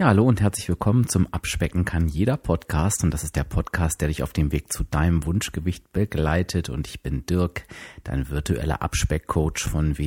Ja, 0.00 0.06
hallo 0.06 0.22
und 0.28 0.40
herzlich 0.40 0.68
willkommen 0.68 1.08
zum 1.08 1.26
Abspecken 1.26 1.84
kann 1.84 2.06
jeder 2.06 2.36
Podcast. 2.36 3.02
Und 3.02 3.12
das 3.12 3.24
ist 3.24 3.34
der 3.34 3.42
Podcast, 3.42 4.00
der 4.00 4.06
dich 4.06 4.22
auf 4.22 4.32
dem 4.32 4.52
Weg 4.52 4.72
zu 4.72 4.84
deinem 4.84 5.26
Wunschgewicht 5.26 5.90
begleitet. 5.90 6.68
Und 6.68 6.86
ich 6.86 7.02
bin 7.02 7.26
Dirk, 7.26 7.66
dein 8.04 8.30
virtueller 8.30 8.80
Abspeckcoach 8.80 9.68
von 9.68 9.98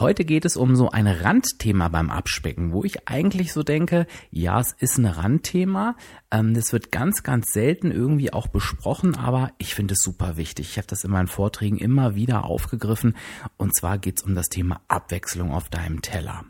Heute 0.00 0.24
geht 0.24 0.46
es 0.46 0.56
um 0.56 0.76
so 0.76 0.88
ein 0.88 1.06
Randthema 1.06 1.88
beim 1.88 2.08
Abspecken, 2.08 2.72
wo 2.72 2.84
ich 2.84 3.06
eigentlich 3.06 3.52
so 3.52 3.62
denke, 3.62 4.06
ja, 4.30 4.58
es 4.58 4.72
ist 4.72 4.96
ein 4.96 5.04
Randthema. 5.04 5.94
Ähm, 6.30 6.54
das 6.54 6.72
wird 6.72 6.90
ganz, 6.90 7.22
ganz 7.22 7.52
selten 7.52 7.90
irgendwie 7.90 8.32
auch 8.32 8.46
besprochen, 8.46 9.14
aber 9.14 9.52
ich 9.58 9.74
finde 9.74 9.92
es 9.92 10.00
super 10.00 10.38
wichtig. 10.38 10.70
Ich 10.70 10.78
habe 10.78 10.86
das 10.86 11.04
in 11.04 11.10
meinen 11.10 11.28
Vorträgen 11.28 11.76
immer 11.76 12.14
wieder 12.14 12.46
aufgegriffen. 12.46 13.14
Und 13.58 13.76
zwar 13.76 13.98
geht 13.98 14.16
es 14.16 14.22
um 14.24 14.34
das 14.34 14.48
Thema 14.48 14.80
Abwechslung 14.88 15.52
auf 15.52 15.68
deinem 15.68 16.00
Teller. 16.00 16.46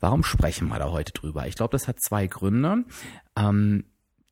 Warum 0.00 0.22
sprechen 0.22 0.68
wir 0.68 0.78
da 0.78 0.90
heute 0.90 1.14
drüber? 1.14 1.46
Ich 1.46 1.54
glaube, 1.54 1.72
das 1.72 1.88
hat 1.88 2.02
zwei 2.02 2.26
Gründe. 2.26 2.84
Ähm, 3.34 3.84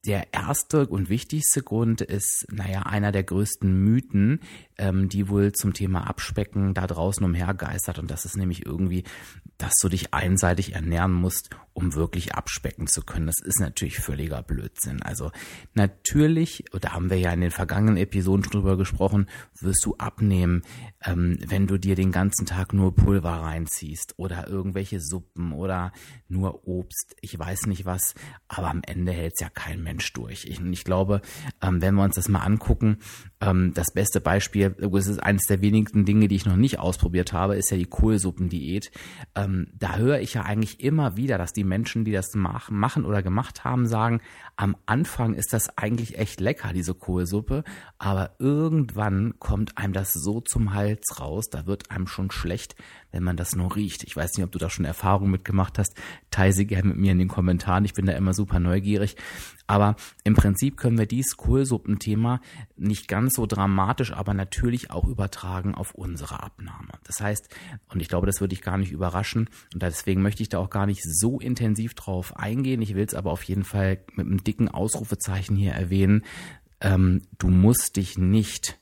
der 0.09 0.33
erste 0.33 0.87
und 0.87 1.11
wichtigste 1.11 1.63
Grund 1.63 2.01
ist, 2.01 2.47
naja, 2.51 2.85
einer 2.85 3.13
der 3.13 3.25
größten 3.25 3.71
Mythen, 3.85 4.41
ähm, 4.79 5.11
die 5.11 5.29
wohl 5.29 5.53
zum 5.53 5.75
Thema 5.75 6.07
Abspecken 6.09 6.73
da 6.73 6.87
draußen 6.87 7.25
umhergeistert. 7.25 7.99
Und 7.99 8.11
das 8.11 8.25
ist 8.25 8.37
nämlich 8.37 8.65
irgendwie, 8.65 9.05
dass 9.59 9.75
du 9.83 9.91
dich 9.91 10.15
einseitig 10.15 10.75
ernähren 10.75 11.13
musst, 11.13 11.51
um 11.79 11.95
wirklich 11.95 12.35
abspecken 12.35 12.89
zu 12.89 13.03
können. 13.03 13.27
Das 13.27 13.41
ist 13.41 13.61
natürlich 13.61 14.01
völliger 14.01 14.43
Blödsinn. 14.43 15.01
Also 15.01 15.31
natürlich, 15.75 16.65
da 16.81 16.93
haben 16.93 17.09
wir 17.09 17.19
ja 17.19 17.33
in 17.33 17.41
den 17.41 17.53
vergangenen 17.53 17.97
Episoden 17.97 18.43
drüber 18.43 18.77
gesprochen, 18.77 19.29
wirst 19.61 19.87
du 19.87 19.95
abnehmen, 19.95 20.63
ähm, 21.05 21.39
wenn 21.47 21.69
du 21.69 21.79
dir 21.79 21.95
den 21.95 22.11
ganzen 22.11 22.47
Tag 22.47 22.73
nur 22.73 22.97
Pulver 22.97 23.31
reinziehst 23.31 24.15
oder 24.17 24.49
irgendwelche 24.49 25.01
Suppen 25.01 25.53
oder 25.53 25.93
nur 26.27 26.67
Obst. 26.67 27.15
Ich 27.21 27.39
weiß 27.39 27.67
nicht 27.67 27.85
was, 27.85 28.15
aber 28.49 28.71
am 28.71 28.83
Ende 28.85 29.13
hält 29.13 29.35
es 29.37 29.41
ja 29.41 29.49
kein 29.49 29.81
Mensch 29.81 30.13
durch. 30.15 30.47
Ich, 30.47 30.61
ich 30.61 30.83
glaube, 30.83 31.23
ähm, 31.63 31.81
wenn 31.81 31.95
wir 31.95 32.03
uns 32.03 32.17
das 32.17 32.29
mal 32.29 32.41
angucken, 32.41 32.99
ähm, 33.41 33.73
das 33.73 33.93
beste 33.95 34.21
Beispiel, 34.21 34.75
es 34.97 35.07
ist 35.07 35.23
eines 35.23 35.45
der 35.45 35.63
wenigen 35.63 36.05
Dinge, 36.05 36.27
die 36.27 36.35
ich 36.35 36.47
noch 36.47 36.57
nicht 36.57 36.81
ausprobiert 36.81 37.33
habe, 37.33 37.55
ist 37.55 37.71
ja 37.71 37.77
die 37.77 37.85
Kohlsuppendiät. 37.85 38.91
Ähm, 39.37 39.69
da 39.79 39.95
höre 39.95 40.19
ich 40.19 40.35
ja 40.35 40.43
eigentlich 40.43 40.81
immer 40.81 41.17
wieder, 41.17 41.39
dass 41.39 41.53
die 41.53 41.68
Menschen, 41.69 42.05
die 42.05 42.13
das 42.13 42.35
machen 42.35 43.05
oder 43.05 43.23
gemacht 43.23 43.65
haben, 43.65 43.87
sagen, 43.87 44.21
am 44.57 44.77
Anfang 44.87 45.35
ist 45.35 45.53
das 45.53 45.77
eigentlich 45.79 46.19
echt 46.19 46.41
lecker, 46.41 46.73
diese 46.73 46.95
Kohlsuppe, 46.95 47.63
aber 47.99 48.33
irgendwann 48.39 49.35
kommt 49.39 49.79
einem 49.79 49.93
das 49.93 50.13
so 50.13 50.41
zum 50.41 50.75
Hals 50.75 51.21
raus, 51.21 51.47
da 51.51 51.67
wird 51.67 51.91
einem 51.91 52.07
schon 52.07 52.31
schlecht, 52.31 52.75
wenn 53.13 53.23
man 53.23 53.37
das 53.37 53.55
nur 53.55 53.77
riecht. 53.77 54.05
Ich 54.05 54.17
weiß 54.17 54.37
nicht, 54.37 54.45
ob 54.45 54.53
du 54.53 54.59
da 54.59 54.71
schon 54.71 54.85
Erfahrungen 54.85 55.31
mitgemacht 55.31 55.79
hast. 55.79 55.95
Teile 56.31 56.53
sie 56.53 56.67
gerne 56.67 56.89
mit 56.89 56.97
mir 56.97 57.13
in 57.13 57.19
den 57.19 57.29
Kommentaren. 57.29 57.85
Ich 57.85 57.95
bin 57.95 58.07
da 58.07 58.13
immer 58.13 58.35
super 58.35 58.59
neugierig. 58.59 59.17
Aber 59.69 59.97
im 60.25 60.35
Prinzip 60.35 60.79
können 60.79 60.99
wir 60.99 61.07
dieses 61.07 61.37
Kohlsuppenthema 61.37 62.41
nicht 62.77 63.07
ganz 63.07 63.35
so 63.35 63.45
dramatisch, 63.45 64.13
aber 64.13 64.33
natürlich 64.33 64.91
auch 64.91 65.07
übertragen 65.07 65.75
auf 65.75 65.95
unsere 65.95 66.43
Abnahme. 66.43 66.89
Das 67.05 67.21
heißt, 67.21 67.49
und 67.93 68.01
ich 68.01 68.09
glaube, 68.09 68.27
das 68.27 68.41
würde 68.41 68.55
dich 68.55 68.63
gar 68.63 68.79
nicht 68.79 68.91
überraschen, 68.91 69.49
und 69.75 69.83
deswegen 69.83 70.23
möchte 70.23 70.43
ich 70.43 70.49
da 70.49 70.59
auch 70.59 70.71
gar 70.71 70.87
nicht 70.87 71.03
so 71.05 71.39
intensiv 71.39 71.95
drauf 71.95 72.35
eingehen. 72.37 72.81
Ich 72.81 72.95
will 72.95 73.05
es 73.05 73.15
aber 73.15 73.31
auf 73.31 73.43
jeden 73.43 73.65
Fall 73.65 73.99
mit 74.15 74.27
einem 74.27 74.43
dicken 74.43 74.69
Ausrufezeichen 74.69 75.55
hier 75.55 75.73
erwähnen. 75.73 76.25
Ähm, 76.81 77.23
du 77.37 77.49
musst 77.49 77.97
dich 77.97 78.17
nicht 78.17 78.79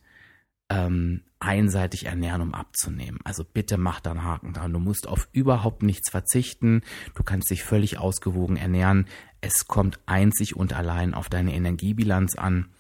ähm, 0.69 1.23
einseitig 1.39 2.07
ernähren, 2.07 2.41
um 2.41 2.55
abzunehmen. 2.55 3.19
Also 3.25 3.45
bitte 3.45 3.77
mach 3.77 4.01
da 4.01 4.13
einen 4.13 4.25
Haken 4.25 4.53
dran. 4.53 4.73
Du 4.73 4.79
musst 4.79 5.07
auf 5.07 5.29
überhaupt 5.33 5.83
nichts 5.83 6.11
verzichten. 6.11 6.83
Du 7.15 7.23
kannst 7.23 7.51
dich 7.51 7.63
völlig 7.63 7.99
ausgewogen 7.99 8.57
ernähren. 8.57 9.07
Es 9.41 9.67
kommt 9.67 10.01
einzig 10.07 10.57
und 10.57 10.73
allein 10.73 11.15
auf 11.15 11.29
deine 11.29 11.55
Energiebilanz 11.55 12.37
an. 12.37 12.71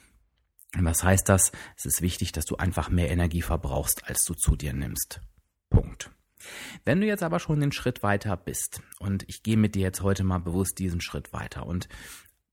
Und 0.76 0.84
was 0.84 1.04
heißt 1.04 1.28
das? 1.28 1.52
Es 1.76 1.86
ist 1.86 2.02
wichtig, 2.02 2.32
dass 2.32 2.44
du 2.44 2.56
einfach 2.56 2.90
mehr 2.90 3.10
Energie 3.10 3.42
verbrauchst, 3.42 4.08
als 4.08 4.24
du 4.24 4.34
zu 4.34 4.56
dir 4.56 4.72
nimmst. 4.72 5.20
Punkt. 5.70 6.10
Wenn 6.84 7.00
du 7.00 7.06
jetzt 7.06 7.22
aber 7.22 7.40
schon 7.40 7.60
den 7.60 7.72
Schritt 7.72 8.02
weiter 8.02 8.36
bist, 8.36 8.82
und 8.98 9.24
ich 9.28 9.42
gehe 9.42 9.56
mit 9.56 9.74
dir 9.74 9.82
jetzt 9.82 10.02
heute 10.02 10.24
mal 10.24 10.38
bewusst 10.38 10.78
diesen 10.78 11.00
Schritt 11.00 11.32
weiter, 11.32 11.66
und 11.66 11.88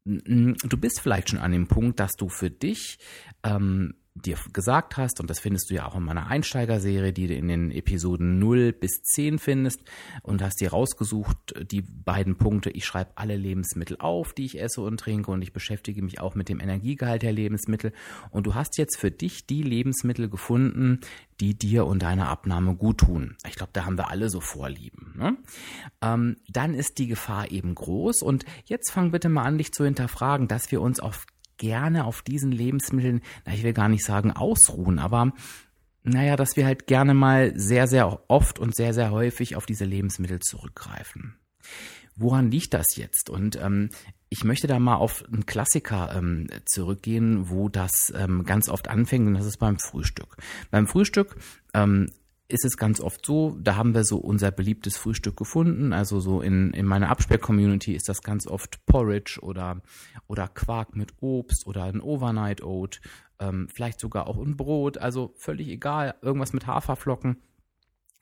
du 0.05 0.77
bist 0.77 0.99
vielleicht 0.99 1.29
schon 1.29 1.39
an 1.39 1.51
dem 1.51 1.67
Punkt, 1.67 1.99
dass 1.99 2.13
du 2.13 2.29
für 2.29 2.49
dich 2.49 2.97
ähm, 3.43 3.95
dir 4.15 4.37
gesagt 4.53 4.97
hast, 4.97 5.19
und 5.19 5.29
das 5.29 5.39
findest 5.39 5.69
du 5.69 5.75
ja 5.75 5.87
auch 5.87 5.95
in 5.95 6.03
meiner 6.03 6.27
Einsteigerserie, 6.27 7.13
die 7.13 7.27
du 7.27 7.33
in 7.33 7.47
den 7.47 7.71
Episoden 7.71 8.37
0 8.37 8.71
bis 8.71 9.01
10 9.01 9.39
findest, 9.39 9.81
und 10.21 10.41
hast 10.41 10.61
dir 10.61 10.69
rausgesucht, 10.69 11.55
die 11.71 11.81
beiden 11.81 12.37
Punkte, 12.37 12.69
ich 12.69 12.85
schreibe 12.85 13.11
alle 13.15 13.35
Lebensmittel 13.35 13.97
auf, 13.99 14.33
die 14.33 14.45
ich 14.45 14.61
esse 14.61 14.81
und 14.81 14.99
trinke, 14.99 15.31
und 15.31 15.41
ich 15.41 15.51
beschäftige 15.51 16.03
mich 16.03 16.19
auch 16.21 16.35
mit 16.35 16.49
dem 16.49 16.59
Energiegehalt 16.59 17.23
der 17.23 17.31
Lebensmittel, 17.31 17.91
und 18.29 18.45
du 18.45 18.53
hast 18.53 18.77
jetzt 18.77 18.97
für 18.97 19.09
dich 19.09 19.47
die 19.47 19.63
Lebensmittel 19.63 20.29
gefunden, 20.29 20.99
die 21.39 21.57
dir 21.57 21.85
und 21.85 22.03
deiner 22.03 22.29
Abnahme 22.29 22.75
gut 22.75 22.99
tun. 22.99 23.35
Ich 23.47 23.55
glaube, 23.55 23.71
da 23.73 23.85
haben 23.85 23.97
wir 23.97 24.09
alle 24.09 24.29
so 24.29 24.39
Vorlieben. 24.39 25.15
Ne? 25.17 25.37
Ähm, 26.01 26.37
dann 26.47 26.75
ist 26.75 26.99
die 26.99 27.07
Gefahr 27.07 27.51
eben 27.51 27.73
groß, 27.73 28.21
und 28.21 28.45
jetzt 28.65 28.91
fang 28.91 29.09
bitte 29.11 29.29
mal 29.29 29.43
an, 29.43 29.57
dich 29.57 29.73
zu 29.73 29.83
hinterfragen, 29.85 30.47
dass 30.47 30.71
wir 30.71 30.81
uns 30.81 30.99
auf 30.99 31.25
gerne 31.57 32.05
auf 32.05 32.21
diesen 32.21 32.51
Lebensmitteln, 32.51 33.21
na, 33.45 33.53
ich 33.53 33.63
will 33.63 33.73
gar 33.73 33.89
nicht 33.89 34.05
sagen 34.05 34.31
ausruhen, 34.31 34.99
aber 34.99 35.33
naja, 36.03 36.35
dass 36.35 36.57
wir 36.57 36.65
halt 36.65 36.87
gerne 36.87 37.13
mal 37.13 37.57
sehr, 37.57 37.87
sehr 37.87 38.29
oft 38.29 38.59
und 38.59 38.75
sehr, 38.75 38.93
sehr 38.93 39.11
häufig 39.11 39.55
auf 39.55 39.65
diese 39.65 39.85
Lebensmittel 39.85 40.39
zurückgreifen. 40.39 41.35
Woran 42.15 42.51
liegt 42.51 42.73
das 42.73 42.95
jetzt? 42.95 43.29
Und 43.29 43.55
ähm, 43.55 43.89
ich 44.29 44.43
möchte 44.43 44.67
da 44.67 44.79
mal 44.79 44.95
auf 44.95 45.23
einen 45.31 45.45
Klassiker 45.45 46.13
ähm, 46.15 46.47
zurückgehen, 46.65 47.49
wo 47.49 47.69
das 47.69 48.13
ähm, 48.15 48.43
ganz 48.43 48.69
oft 48.69 48.87
anfängt, 48.87 49.27
und 49.27 49.33
das 49.35 49.45
ist 49.45 49.57
beim 49.57 49.79
Frühstück. 49.79 50.37
Beim 50.69 50.87
Frühstück 50.87 51.37
ähm, 51.73 52.11
ist 52.53 52.65
es 52.65 52.77
ganz 52.77 53.01
oft 53.01 53.25
so, 53.25 53.57
da 53.59 53.75
haben 53.75 53.95
wir 53.95 54.03
so 54.03 54.17
unser 54.17 54.51
beliebtes 54.51 54.95
Frühstück 54.95 55.35
gefunden. 55.35 55.91
Also 55.91 56.19
so 56.19 56.39
in, 56.39 56.71
in 56.71 56.85
meiner 56.85 57.09
Abspeck-Community 57.09 57.93
ist 57.93 58.07
das 58.07 58.21
ganz 58.21 58.45
oft 58.45 58.85
Porridge 58.85 59.39
oder, 59.41 59.81
oder 60.27 60.47
Quark 60.47 60.95
mit 60.95 61.13
Obst 61.19 61.65
oder 61.65 61.83
ein 61.83 61.99
Overnight 61.99 62.63
Oat, 62.63 63.01
ähm, 63.39 63.67
vielleicht 63.73 63.99
sogar 63.99 64.27
auch 64.27 64.37
ein 64.37 64.55
Brot. 64.55 64.99
Also 64.99 65.33
völlig 65.35 65.67
egal, 65.67 66.13
irgendwas 66.21 66.53
mit 66.53 66.67
Haferflocken. 66.67 67.41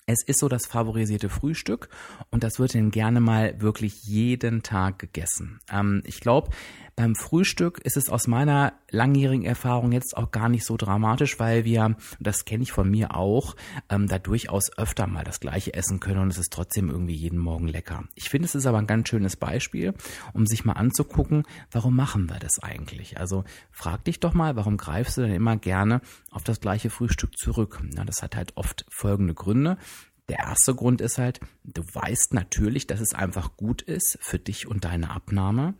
Es 0.07 0.23
ist 0.23 0.39
so 0.39 0.49
das 0.49 0.65
favorisierte 0.65 1.29
Frühstück 1.29 1.89
und 2.31 2.43
das 2.43 2.59
wird 2.59 2.73
dann 2.73 2.91
gerne 2.91 3.21
mal 3.21 3.61
wirklich 3.61 4.03
jeden 4.03 4.63
Tag 4.63 4.99
gegessen. 4.99 5.59
Ähm, 5.71 6.01
ich 6.05 6.19
glaube, 6.19 6.49
beim 6.95 7.15
Frühstück 7.15 7.79
ist 7.79 7.97
es 7.97 8.09
aus 8.09 8.27
meiner 8.27 8.73
langjährigen 8.89 9.45
Erfahrung 9.45 9.91
jetzt 9.91 10.17
auch 10.17 10.31
gar 10.31 10.49
nicht 10.49 10.65
so 10.65 10.75
dramatisch, 10.75 11.39
weil 11.39 11.65
wir, 11.65 11.95
das 12.19 12.45
kenne 12.45 12.63
ich 12.63 12.71
von 12.71 12.89
mir 12.89 13.15
auch, 13.15 13.55
ähm, 13.89 14.07
da 14.07 14.19
durchaus 14.19 14.77
öfter 14.77 15.07
mal 15.07 15.23
das 15.23 15.39
gleiche 15.39 15.73
essen 15.73 15.99
können 15.99 16.19
und 16.19 16.29
es 16.29 16.37
ist 16.37 16.51
trotzdem 16.51 16.89
irgendwie 16.89 17.15
jeden 17.15 17.39
Morgen 17.39 17.67
lecker. 17.67 18.03
Ich 18.15 18.29
finde, 18.29 18.45
es 18.45 18.55
ist 18.55 18.65
aber 18.65 18.77
ein 18.77 18.87
ganz 18.87 19.07
schönes 19.07 19.35
Beispiel, 19.35 19.93
um 20.33 20.45
sich 20.45 20.65
mal 20.65 20.73
anzugucken, 20.73 21.43
warum 21.71 21.95
machen 21.95 22.29
wir 22.29 22.39
das 22.39 22.59
eigentlich? 22.61 23.17
Also 23.17 23.45
frag 23.71 24.03
dich 24.03 24.19
doch 24.19 24.33
mal, 24.33 24.55
warum 24.55 24.77
greifst 24.77 25.17
du 25.17 25.21
denn 25.21 25.33
immer 25.33 25.57
gerne 25.57 26.01
auf 26.29 26.43
das 26.43 26.59
gleiche 26.59 26.89
Frühstück 26.89 27.37
zurück? 27.37 27.81
Ja, 27.95 28.03
das 28.03 28.21
hat 28.21 28.35
halt 28.35 28.57
oft 28.57 28.85
folgende 28.89 29.33
Gründe. 29.33 29.77
Der 30.31 30.39
erste 30.39 30.73
Grund 30.73 31.01
ist 31.01 31.17
halt, 31.17 31.41
du 31.65 31.83
weißt 31.83 32.33
natürlich, 32.33 32.87
dass 32.87 33.01
es 33.01 33.13
einfach 33.13 33.57
gut 33.57 33.81
ist 33.81 34.17
für 34.21 34.39
dich 34.39 34.65
und 34.65 34.85
deine 34.85 35.11
Abnahme. 35.11 35.73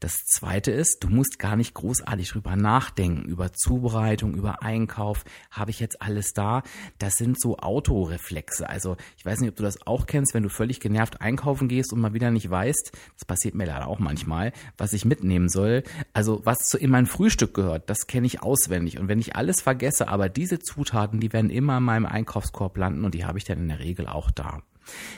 Das 0.00 0.14
zweite 0.24 0.70
ist, 0.70 1.04
du 1.04 1.10
musst 1.10 1.38
gar 1.38 1.56
nicht 1.56 1.74
großartig 1.74 2.30
drüber 2.30 2.56
nachdenken, 2.56 3.28
über 3.28 3.52
Zubereitung, 3.52 4.32
über 4.34 4.62
Einkauf. 4.62 5.26
Habe 5.50 5.72
ich 5.72 5.78
jetzt 5.78 6.00
alles 6.00 6.32
da? 6.32 6.62
Das 6.98 7.16
sind 7.16 7.38
so 7.38 7.58
Autoreflexe. 7.58 8.66
Also 8.66 8.96
ich 9.18 9.26
weiß 9.26 9.40
nicht, 9.40 9.50
ob 9.50 9.56
du 9.56 9.62
das 9.62 9.86
auch 9.86 10.06
kennst, 10.06 10.32
wenn 10.32 10.42
du 10.42 10.48
völlig 10.48 10.80
genervt 10.80 11.20
einkaufen 11.20 11.68
gehst 11.68 11.92
und 11.92 12.00
mal 12.00 12.14
wieder 12.14 12.30
nicht 12.30 12.48
weißt, 12.48 12.92
das 13.12 13.26
passiert 13.26 13.54
mir 13.54 13.66
leider 13.66 13.88
auch 13.88 13.98
manchmal, 13.98 14.54
was 14.78 14.94
ich 14.94 15.04
mitnehmen 15.04 15.50
soll. 15.50 15.82
Also 16.14 16.40
was 16.44 16.72
in 16.72 16.88
mein 16.88 17.04
Frühstück 17.04 17.52
gehört, 17.52 17.90
das 17.90 18.06
kenne 18.06 18.26
ich 18.26 18.42
auswendig. 18.42 18.98
Und 18.98 19.08
wenn 19.08 19.18
ich 19.18 19.36
alles 19.36 19.60
vergesse, 19.60 20.08
aber 20.08 20.30
diese 20.30 20.60
Zutaten, 20.60 21.20
die 21.20 21.34
werden 21.34 21.50
immer 21.50 21.76
in 21.76 21.84
meinem 21.84 22.06
Einkaufskorb 22.06 22.74
landen 22.78 23.04
und 23.04 23.14
die 23.14 23.26
habe 23.26 23.36
ich 23.36 23.44
dann 23.44 23.58
in 23.58 23.68
der 23.68 23.80
Regel 23.80 23.97
Regel 23.98 24.08
auch 24.08 24.30
da. 24.30 24.62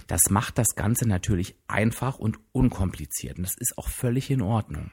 Das 0.09 0.31
macht 0.31 0.59
das 0.59 0.75
Ganze 0.75 1.07
natürlich 1.07 1.55
einfach 1.69 2.19
und 2.19 2.39
unkompliziert 2.51 3.39
und 3.39 3.45
das 3.45 3.57
ist 3.57 3.79
auch 3.79 3.89
völlig 3.89 4.29
in 4.29 4.43
Ordnung. 4.43 4.91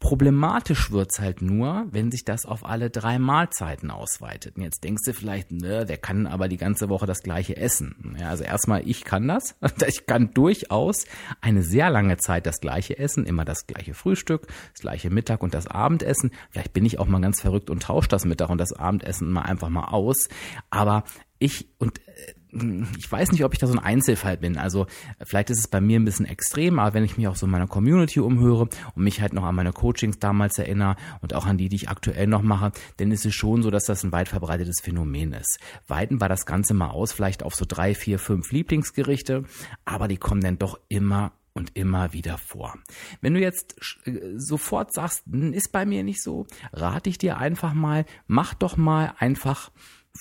Problematisch 0.00 0.90
wird's 0.90 1.20
halt 1.20 1.42
nur, 1.42 1.86
wenn 1.90 2.10
sich 2.10 2.24
das 2.24 2.46
auf 2.46 2.64
alle 2.64 2.88
drei 2.88 3.18
Mahlzeiten 3.18 3.90
ausweitet. 3.90 4.56
Und 4.56 4.62
jetzt 4.62 4.82
denkst 4.82 5.02
du 5.04 5.12
vielleicht, 5.12 5.50
ne, 5.50 5.84
der 5.84 5.98
kann 5.98 6.26
aber 6.26 6.48
die 6.48 6.56
ganze 6.56 6.88
Woche 6.88 7.04
das 7.04 7.22
gleiche 7.22 7.58
essen. 7.58 8.16
Ja, 8.18 8.30
also 8.30 8.44
erstmal, 8.44 8.88
ich 8.88 9.04
kann 9.04 9.28
das. 9.28 9.56
Ich 9.86 10.06
kann 10.06 10.32
durchaus 10.32 11.04
eine 11.42 11.62
sehr 11.62 11.90
lange 11.90 12.16
Zeit 12.16 12.46
das 12.46 12.60
gleiche 12.60 12.98
essen, 12.98 13.26
immer 13.26 13.44
das 13.44 13.66
gleiche 13.66 13.92
Frühstück, 13.92 14.46
das 14.72 14.80
gleiche 14.80 15.10
Mittag 15.10 15.42
und 15.42 15.52
das 15.52 15.66
Abendessen. 15.66 16.30
Vielleicht 16.50 16.72
bin 16.72 16.86
ich 16.86 16.98
auch 16.98 17.06
mal 17.06 17.20
ganz 17.20 17.42
verrückt 17.42 17.68
und 17.68 17.82
tausche 17.82 18.08
das 18.08 18.24
Mittag 18.24 18.48
und 18.48 18.58
das 18.58 18.72
Abendessen 18.72 19.30
mal 19.30 19.42
einfach 19.42 19.68
mal 19.68 19.88
aus. 19.88 20.28
Aber 20.70 21.04
ich 21.38 21.68
und 21.78 21.98
äh, 22.06 22.34
ich 22.50 23.10
weiß 23.10 23.32
nicht, 23.32 23.44
ob 23.44 23.52
ich 23.52 23.58
da 23.58 23.66
so 23.66 23.74
ein 23.74 23.78
Einzelfall 23.78 24.36
bin. 24.36 24.56
Also 24.56 24.86
vielleicht 25.22 25.50
ist 25.50 25.58
es 25.58 25.68
bei 25.68 25.80
mir 25.80 26.00
ein 26.00 26.04
bisschen 26.04 26.26
extrem, 26.26 26.78
aber 26.78 26.94
wenn 26.94 27.04
ich 27.04 27.16
mich 27.16 27.28
auch 27.28 27.36
so 27.36 27.46
in 27.46 27.52
meiner 27.52 27.66
Community 27.66 28.20
umhöre 28.20 28.68
und 28.94 29.04
mich 29.04 29.20
halt 29.20 29.32
noch 29.32 29.44
an 29.44 29.54
meine 29.54 29.72
Coachings 29.72 30.18
damals 30.18 30.58
erinnere 30.58 30.96
und 31.20 31.34
auch 31.34 31.46
an 31.46 31.58
die, 31.58 31.68
die 31.68 31.76
ich 31.76 31.88
aktuell 31.88 32.26
noch 32.26 32.42
mache, 32.42 32.72
dann 32.96 33.12
ist 33.12 33.26
es 33.26 33.34
schon 33.34 33.62
so, 33.62 33.70
dass 33.70 33.84
das 33.84 34.02
ein 34.04 34.12
weit 34.12 34.28
verbreitetes 34.28 34.80
Phänomen 34.80 35.32
ist. 35.32 35.58
Weiten 35.86 36.20
war 36.20 36.28
das 36.28 36.46
Ganze 36.46 36.74
mal 36.74 36.90
aus, 36.90 37.12
vielleicht 37.12 37.42
auf 37.42 37.54
so 37.54 37.64
drei, 37.68 37.94
vier, 37.94 38.18
fünf 38.18 38.50
Lieblingsgerichte, 38.50 39.44
aber 39.84 40.08
die 40.08 40.16
kommen 40.16 40.40
dann 40.40 40.58
doch 40.58 40.78
immer 40.88 41.32
und 41.58 41.76
immer 41.76 42.12
wieder 42.12 42.38
vor. 42.38 42.78
Wenn 43.20 43.34
du 43.34 43.40
jetzt 43.40 43.76
äh, 44.04 44.36
sofort 44.36 44.94
sagst, 44.94 45.24
hm, 45.26 45.52
ist 45.52 45.72
bei 45.72 45.84
mir 45.84 46.04
nicht 46.04 46.22
so, 46.22 46.46
rate 46.72 47.10
ich 47.10 47.18
dir 47.18 47.36
einfach 47.38 47.74
mal, 47.74 48.06
mach 48.26 48.54
doch 48.54 48.76
mal 48.76 49.12
einfach 49.18 49.70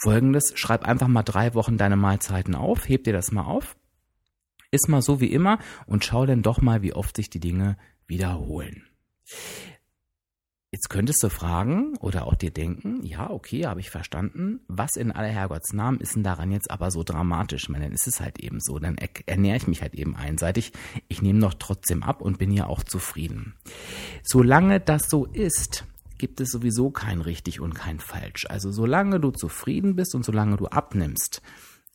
Folgendes, 0.01 0.53
schreib 0.55 0.83
einfach 0.83 1.07
mal 1.07 1.23
drei 1.23 1.53
Wochen 1.53 1.77
deine 1.77 1.95
Mahlzeiten 1.95 2.55
auf, 2.55 2.87
heb 2.87 3.03
dir 3.03 3.13
das 3.13 3.31
mal 3.31 3.45
auf, 3.45 3.75
ist 4.71 4.89
mal 4.89 5.01
so 5.01 5.19
wie 5.21 5.31
immer 5.31 5.59
und 5.85 6.05
schau 6.05 6.25
dann 6.25 6.43
doch 6.43 6.61
mal, 6.61 6.81
wie 6.81 6.93
oft 6.93 7.15
sich 7.15 7.29
die 7.29 7.39
Dinge 7.39 7.77
wiederholen. 8.07 8.83
Jetzt 10.69 10.89
könntest 10.89 11.23
du 11.23 11.29
fragen 11.29 11.95
oder 12.01 12.27
auch 12.27 12.35
dir 12.35 12.51
denken, 12.51 13.01
ja, 13.01 13.29
okay, 13.29 13.65
habe 13.65 13.79
ich 13.79 13.89
verstanden. 13.89 14.59
Was 14.67 14.97
in 14.97 15.13
aller 15.13 15.29
Herrgottsnamen 15.29 16.01
ist 16.01 16.15
denn 16.15 16.23
daran 16.23 16.51
jetzt 16.51 16.69
aber 16.69 16.91
so 16.91 17.03
dramatisch? 17.03 17.63
Ich 17.63 17.69
meine, 17.69 17.85
dann 17.85 17.93
ist 17.93 18.05
es 18.05 18.19
halt 18.19 18.39
eben 18.39 18.59
so. 18.59 18.77
Dann 18.77 18.97
ernähre 19.25 19.55
ich 19.55 19.67
mich 19.67 19.81
halt 19.81 19.95
eben 19.95 20.17
einseitig. 20.17 20.73
Ich 21.07 21.21
nehme 21.21 21.39
doch 21.39 21.53
trotzdem 21.53 22.03
ab 22.03 22.21
und 22.21 22.37
bin 22.37 22.51
ja 22.51 22.67
auch 22.67 22.83
zufrieden. 22.83 23.55
Solange 24.23 24.81
das 24.81 25.09
so 25.09 25.25
ist, 25.25 25.85
gibt 26.17 26.41
es 26.41 26.51
sowieso 26.51 26.89
kein 26.91 27.21
richtig 27.21 27.59
und 27.59 27.73
kein 27.73 27.99
falsch. 27.99 28.45
Also 28.49 28.71
solange 28.71 29.19
du 29.19 29.31
zufrieden 29.31 29.95
bist 29.95 30.15
und 30.15 30.23
solange 30.23 30.57
du 30.57 30.67
abnimmst, 30.67 31.41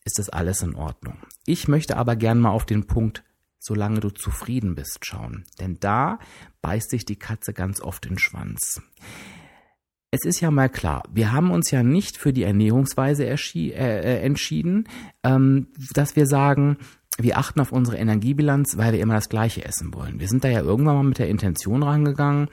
ist 0.05 0.19
das 0.19 0.29
alles 0.29 0.63
in 0.63 0.75
Ordnung. 0.75 1.17
Ich 1.47 1.69
möchte 1.69 1.97
aber 1.97 2.17
gern 2.17 2.41
mal 2.41 2.51
auf 2.51 2.67
den 2.67 2.87
Punkt, 2.87 3.25
solange 3.59 4.01
du 4.01 4.11
zufrieden 4.11 4.75
bist, 4.75 5.05
schauen. 5.05 5.45
Denn 5.61 5.79
da 5.81 6.19
beißt 6.61 6.91
sich 6.91 7.05
die 7.05 7.19
Katze 7.19 7.53
ganz 7.53 7.81
oft 7.81 8.05
den 8.05 8.19
Schwanz. 8.19 8.83
Es 10.11 10.25
ist 10.25 10.41
ja 10.41 10.51
mal 10.51 10.69
klar, 10.69 11.05
wir 11.11 11.33
haben 11.33 11.51
uns 11.51 11.71
ja 11.71 11.83
nicht 11.83 12.19
für 12.19 12.35
die 12.35 12.43
Ernährungsweise 12.43 13.25
äh, 13.25 13.35
äh, 13.35 14.21
entschieden, 14.21 14.87
ähm, 15.23 15.69
dass 15.95 16.17
wir 16.17 16.27
sagen, 16.27 16.77
wir 17.19 17.39
achten 17.39 17.61
auf 17.61 17.73
unsere 17.73 17.97
Energiebilanz, 17.97 18.77
weil 18.77 18.93
wir 18.93 19.01
immer 19.01 19.15
das 19.15 19.29
Gleiche 19.29 19.65
essen 19.65 19.95
wollen. 19.95 20.21
Wir 20.21 20.29
sind 20.29 20.45
da 20.45 20.49
ja 20.49 20.61
irgendwann 20.61 20.97
mal 20.97 21.03
mit 21.03 21.19
der 21.19 21.29
Intention 21.29 21.83
rangegangen, 21.83 22.49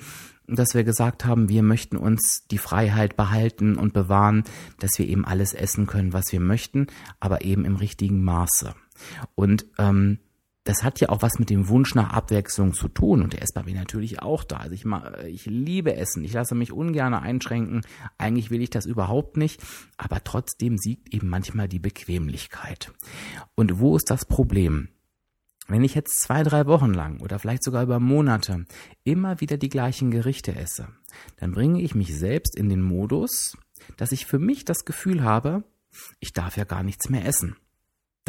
dass 0.56 0.74
wir 0.74 0.84
gesagt 0.84 1.25
haben, 1.25 1.50
wir 1.50 1.63
möchten 1.63 1.98
uns 1.98 2.46
die 2.50 2.57
Freiheit 2.57 3.16
behalten 3.16 3.75
und 3.75 3.94
bewahren, 3.94 4.44
dass 4.80 4.98
wir 4.98 5.07
eben 5.07 5.25
alles 5.25 5.54
essen 5.54 5.88
können, 5.88 6.13
was 6.13 6.31
wir 6.31 6.40
möchten, 6.40 6.88
aber 7.19 7.44
eben 7.44 7.66
im 7.66 7.75
richtigen 7.75 8.24
Maße. 8.24 8.74
Und 9.36 9.66
ähm, 9.78 10.19
das 10.69 10.84
hat 10.84 11.00
ja 11.00 11.10
auch 11.10 11.22
was 11.22 11.40
mit 11.40 11.50
dem 11.50 11.68
Wunsch 11.68 11.96
nach 11.96 12.12
Abwechslung 12.12 12.74
zu 12.74 12.90
tun 12.90 13.24
und 13.24 13.34
der 13.34 13.42
ist 13.42 13.56
bei 13.56 13.63
mir 13.63 13.74
natürlich 13.74 14.22
auch 14.22 14.44
da. 14.44 14.57
Also 14.57 14.75
ich, 14.75 14.86
ich 15.25 15.46
liebe 15.46 15.96
Essen, 15.96 16.24
ich 16.24 16.34
lasse 16.34 16.54
mich 16.54 16.72
ungern 16.72 17.13
einschränken, 17.13 17.81
eigentlich 18.18 18.52
will 18.52 18.62
ich 18.62 18.69
das 18.69 18.86
überhaupt 18.86 19.38
nicht, 19.38 19.62
aber 19.98 20.24
trotzdem 20.24 20.78
siegt 20.78 21.13
eben 21.13 21.28
manchmal 21.28 21.68
die 21.68 21.80
Bequemlichkeit. 21.80 22.92
Und 23.56 23.80
wo 23.80 23.95
ist 23.95 24.12
das 24.12 24.25
Problem? 24.25 24.90
Wenn 25.69 25.83
ich 25.83 25.94
jetzt 25.94 26.19
zwei, 26.19 26.42
drei 26.42 26.66
Wochen 26.66 26.95
lang 26.95 27.21
oder 27.21 27.38
vielleicht 27.38 27.63
sogar 27.63 27.83
über 27.83 28.00
Monate 28.00 28.66
immer 29.04 29.39
wieder 29.39 29.57
die 29.57 29.69
gleichen 29.69 30.10
Gerichte 30.10 30.56
esse, 30.56 30.88
dann 31.38 31.51
bringe 31.51 31.81
ich 31.81 31.94
mich 31.94 32.18
selbst 32.18 32.56
in 32.56 32.69
den 32.69 32.81
Modus, 32.81 33.56
dass 33.95 34.12
ich 34.12 34.25
für 34.25 34.39
mich 34.39 34.66
das 34.66 34.83
Gefühl 34.83 35.24
habe, 35.24 35.63
ich 36.19 36.33
darf 36.33 36.57
ja 36.57 36.63
gar 36.63 36.81
nichts 36.81 37.10
mehr 37.10 37.24
essen. 37.24 37.56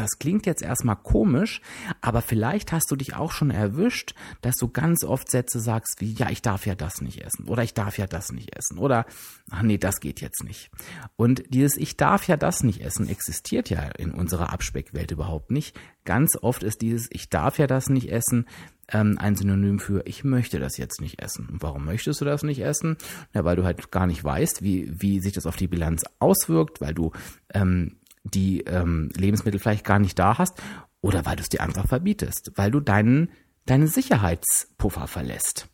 Das 0.00 0.19
klingt 0.19 0.47
jetzt 0.47 0.62
erstmal 0.62 0.97
komisch, 0.97 1.61
aber 2.00 2.23
vielleicht 2.23 2.73
hast 2.73 2.91
du 2.91 2.97
dich 2.97 3.14
auch 3.14 3.32
schon 3.32 3.50
erwischt, 3.50 4.14
dass 4.41 4.56
du 4.56 4.69
ganz 4.69 5.05
oft 5.05 5.31
Sätze 5.31 5.61
sagst 5.61 6.00
wie, 6.00 6.14
ja, 6.14 6.31
ich 6.31 6.41
darf 6.41 6.64
ja 6.64 6.75
das 6.75 7.02
nicht 7.02 7.23
essen 7.23 7.47
oder 7.47 7.62
ich 7.62 7.75
darf 7.75 7.99
ja 7.99 8.06
das 8.06 8.32
nicht 8.32 8.56
essen 8.56 8.79
oder, 8.79 9.05
ach 9.50 9.61
nee, 9.61 9.76
das 9.76 10.00
geht 10.00 10.23
jetzt 10.23 10.43
nicht. 10.43 10.70
Und 11.17 11.44
dieses 11.52 11.76
Ich 11.76 11.99
darf 11.99 12.29
ja 12.29 12.38
das 12.38 12.62
nicht 12.62 12.81
essen 12.81 13.08
existiert 13.08 13.69
ja 13.69 13.82
in 13.82 14.12
unserer 14.12 14.52
Abspeckwelt 14.55 15.11
überhaupt 15.11 15.50
nicht. 15.50 15.79
Ganz 16.06 16.31
oft 16.41 16.62
ist 16.62 16.81
dieses 16.81 17.08
Ich 17.11 17.29
darf 17.29 17.58
ja 17.58 17.67
das 17.67 17.91
nicht 17.91 18.11
essen 18.11 18.47
ähm, 18.93 19.17
ein 19.19 19.37
Synonym 19.37 19.79
für 19.79 20.06
ich 20.06 20.25
möchte 20.25 20.58
das 20.58 20.76
jetzt 20.76 21.00
nicht 21.00 21.20
essen. 21.23 21.47
Und 21.50 21.62
warum 21.62 21.85
möchtest 21.85 22.20
du 22.20 22.25
das 22.25 22.43
nicht 22.43 22.61
essen? 22.61 22.97
Ja, 23.35 23.44
weil 23.44 23.56
du 23.56 23.64
halt 23.64 23.91
gar 23.91 24.06
nicht 24.06 24.25
weißt, 24.25 24.62
wie, 24.62 24.91
wie 25.00 25.20
sich 25.20 25.32
das 25.32 25.47
auf 25.47 25.56
die 25.56 25.69
Bilanz 25.69 26.05
auswirkt, 26.19 26.81
weil 26.81 26.94
du 26.94 27.12
ähm, 27.55 27.97
die 28.34 28.60
ähm, 28.62 29.10
Lebensmittel 29.16 29.60
vielleicht 29.60 29.84
gar 29.84 29.98
nicht 29.98 30.18
da 30.18 30.38
hast 30.38 30.60
oder 31.00 31.24
weil 31.26 31.36
du 31.36 31.42
es 31.42 31.48
dir 31.48 31.62
einfach 31.62 31.86
verbietest, 31.86 32.52
weil 32.56 32.70
du 32.70 32.80
deinen, 32.80 33.30
deinen 33.66 33.86
Sicherheitspuffer 33.86 35.06
verlässt. 35.06 35.68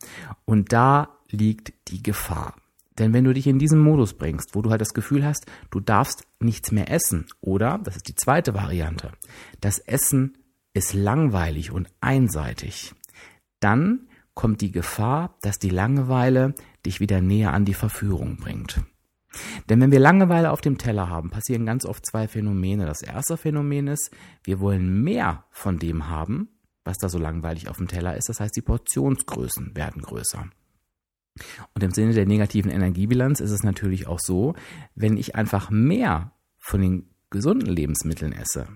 Und 0.45 0.73
da 0.73 1.19
liegt 1.29 1.73
die 1.89 2.03
Gefahr. 2.03 2.55
Denn 2.99 3.13
wenn 3.13 3.25
du 3.25 3.35
dich 3.35 3.47
in 3.47 3.59
diesen 3.59 3.81
Modus 3.81 4.15
bringst, 4.15 4.55
wo 4.55 4.63
du 4.63 4.71
halt 4.71 4.81
das 4.81 4.95
Gefühl 4.95 5.25
hast, 5.25 5.47
du 5.71 5.81
darfst 5.81 6.25
nichts 6.41 6.73
mehr 6.73 6.91
essen, 6.91 7.27
oder, 7.41 7.79
das 7.79 7.97
ist 7.97 8.09
die 8.09 8.15
zweite 8.15 8.55
Variante, 8.55 9.13
das 9.61 9.79
Essen 9.79 10.39
ist 10.73 10.95
langweilig 10.95 11.71
und 11.71 11.89
einseitig, 12.01 12.95
dann 13.61 14.09
kommt 14.35 14.61
die 14.61 14.71
Gefahr, 14.71 15.37
dass 15.43 15.59
die 15.59 15.71
Langeweile 15.71 16.55
dich 16.85 17.01
wieder 17.01 17.21
näher 17.21 17.53
an 17.53 17.65
die 17.65 17.75
Verführung 17.75 18.37
bringt. 18.37 18.81
Denn 19.69 19.81
wenn 19.81 19.93
wir 19.93 20.01
Langeweile 20.01 20.51
auf 20.51 20.61
dem 20.61 20.79
Teller 20.79 21.09
haben, 21.09 21.31
passieren 21.31 21.67
ganz 21.67 21.85
oft 21.85 22.05
zwei 22.07 22.29
Phänomene. 22.29 22.87
Das 22.87 23.03
erste 23.03 23.37
Phänomen 23.37 23.89
ist, 23.89 24.11
wir 24.45 24.61
wollen 24.61 25.03
mehr 25.03 25.45
von 25.51 25.79
dem 25.79 26.09
haben, 26.09 26.49
was 26.85 26.99
da 26.99 27.09
so 27.09 27.19
langweilig 27.19 27.69
auf 27.69 27.79
dem 27.79 27.89
Teller 27.89 28.17
ist. 28.17 28.29
Das 28.29 28.41
heißt, 28.41 28.57
die 28.57 28.63
Portionsgrößen 28.63 29.77
werden 29.77 30.03
größer. 30.03 30.47
Und 31.75 31.83
im 31.83 31.91
Sinne 31.91 32.15
der 32.15 32.27
negativen 32.27 32.71
Energiebilanz 32.71 33.41
ist 33.41 33.51
es 33.51 33.63
natürlich 33.63 34.07
auch 34.07 34.21
so, 34.21 34.55
wenn 34.95 35.17
ich 35.17 35.35
einfach 35.35 35.71
mehr 35.71 36.33
von 36.59 36.81
den 36.81 37.11
gesunden 37.31 37.69
Lebensmitteln 37.69 38.33
esse, 38.33 38.69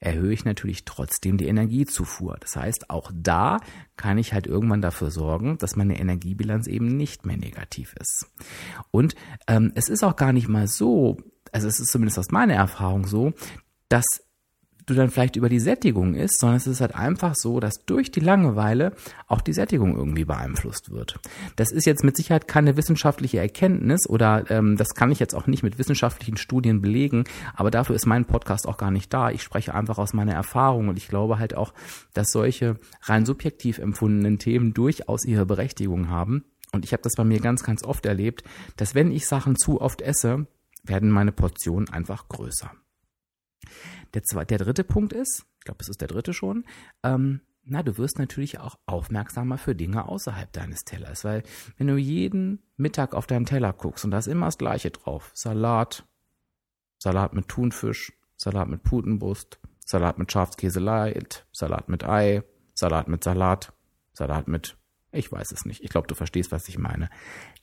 erhöhe 0.00 0.32
ich 0.32 0.44
natürlich 0.44 0.84
trotzdem 0.84 1.38
die 1.38 1.46
Energiezufuhr. 1.46 2.36
Das 2.40 2.56
heißt, 2.56 2.90
auch 2.90 3.10
da 3.14 3.58
kann 3.96 4.18
ich 4.18 4.32
halt 4.32 4.46
irgendwann 4.46 4.82
dafür 4.82 5.10
sorgen, 5.10 5.58
dass 5.58 5.76
meine 5.76 5.98
Energiebilanz 5.98 6.66
eben 6.66 6.88
nicht 6.96 7.24
mehr 7.24 7.36
negativ 7.36 7.94
ist. 7.98 8.26
Und 8.90 9.14
ähm, 9.46 9.72
es 9.74 9.88
ist 9.88 10.02
auch 10.02 10.16
gar 10.16 10.32
nicht 10.32 10.48
mal 10.48 10.66
so, 10.66 11.18
also 11.52 11.68
es 11.68 11.80
ist 11.80 11.92
zumindest 11.92 12.18
aus 12.18 12.30
meiner 12.30 12.54
Erfahrung 12.54 13.06
so, 13.06 13.32
dass 13.88 14.04
du 14.92 14.96
dann 14.96 15.10
vielleicht 15.10 15.36
über 15.36 15.48
die 15.48 15.60
Sättigung 15.60 16.14
ist, 16.14 16.38
sondern 16.38 16.56
es 16.56 16.66
ist 16.66 16.80
halt 16.80 16.94
einfach 16.94 17.34
so, 17.34 17.60
dass 17.60 17.84
durch 17.86 18.10
die 18.10 18.20
Langeweile 18.20 18.92
auch 19.26 19.40
die 19.40 19.52
Sättigung 19.52 19.96
irgendwie 19.96 20.24
beeinflusst 20.24 20.90
wird. 20.90 21.18
Das 21.56 21.72
ist 21.72 21.86
jetzt 21.86 22.04
mit 22.04 22.16
Sicherheit 22.16 22.48
keine 22.48 22.76
wissenschaftliche 22.76 23.38
Erkenntnis 23.38 24.08
oder 24.08 24.50
ähm, 24.50 24.76
das 24.76 24.94
kann 24.94 25.10
ich 25.10 25.18
jetzt 25.18 25.34
auch 25.34 25.46
nicht 25.46 25.62
mit 25.62 25.78
wissenschaftlichen 25.78 26.36
Studien 26.36 26.80
belegen, 26.80 27.24
aber 27.54 27.70
dafür 27.70 27.96
ist 27.96 28.06
mein 28.06 28.24
Podcast 28.24 28.68
auch 28.68 28.76
gar 28.76 28.90
nicht 28.90 29.12
da. 29.12 29.30
Ich 29.30 29.42
spreche 29.42 29.74
einfach 29.74 29.98
aus 29.98 30.12
meiner 30.12 30.34
Erfahrung 30.34 30.88
und 30.88 30.96
ich 30.96 31.08
glaube 31.08 31.38
halt 31.38 31.54
auch, 31.54 31.72
dass 32.14 32.32
solche 32.32 32.78
rein 33.02 33.26
subjektiv 33.26 33.78
empfundenen 33.78 34.38
Themen 34.38 34.74
durchaus 34.74 35.24
ihre 35.24 35.46
Berechtigung 35.46 36.08
haben. 36.08 36.44
Und 36.72 36.84
ich 36.84 36.92
habe 36.92 37.02
das 37.02 37.14
bei 37.16 37.24
mir 37.24 37.40
ganz, 37.40 37.62
ganz 37.62 37.84
oft 37.84 38.06
erlebt, 38.06 38.44
dass 38.76 38.94
wenn 38.94 39.12
ich 39.12 39.26
Sachen 39.26 39.56
zu 39.56 39.80
oft 39.80 40.00
esse, 40.00 40.46
werden 40.82 41.10
meine 41.10 41.32
Portionen 41.32 41.88
einfach 41.90 42.28
größer. 42.28 42.70
Der, 44.14 44.22
zwei, 44.22 44.44
der 44.44 44.58
dritte 44.58 44.84
Punkt 44.84 45.12
ist, 45.12 45.46
ich 45.58 45.64
glaube, 45.64 45.78
es 45.80 45.88
ist 45.88 46.00
der 46.00 46.08
dritte 46.08 46.34
schon, 46.34 46.64
ähm, 47.02 47.40
na, 47.64 47.82
du 47.82 47.96
wirst 47.96 48.18
natürlich 48.18 48.58
auch 48.58 48.78
aufmerksamer 48.86 49.56
für 49.56 49.74
Dinge 49.74 50.08
außerhalb 50.08 50.52
deines 50.52 50.84
Tellers, 50.84 51.24
weil 51.24 51.44
wenn 51.78 51.86
du 51.86 51.96
jeden 51.96 52.62
Mittag 52.76 53.14
auf 53.14 53.26
deinen 53.26 53.46
Teller 53.46 53.72
guckst 53.72 54.04
und 54.04 54.10
da 54.10 54.18
ist 54.18 54.26
immer 54.26 54.46
das 54.46 54.58
Gleiche 54.58 54.90
drauf, 54.90 55.30
Salat, 55.34 56.04
Salat 56.98 57.34
mit 57.34 57.48
Thunfisch, 57.48 58.12
Salat 58.36 58.68
mit 58.68 58.82
Putenbrust, 58.82 59.60
Salat 59.84 60.18
mit 60.18 60.32
Schafskäse 60.32 60.80
light, 60.80 61.46
Salat 61.52 61.88
mit 61.88 62.04
Ei, 62.04 62.42
Salat 62.74 63.06
mit 63.08 63.22
Salat, 63.22 63.72
Salat 64.12 64.48
mit, 64.48 64.76
ich 65.12 65.30
weiß 65.30 65.52
es 65.52 65.64
nicht, 65.64 65.82
ich 65.82 65.90
glaube, 65.90 66.08
du 66.08 66.14
verstehst, 66.14 66.52
was 66.52 66.68
ich 66.68 66.78
meine. 66.78 67.10